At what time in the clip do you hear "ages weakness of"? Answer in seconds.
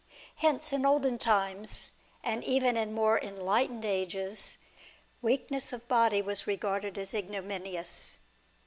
3.85-5.87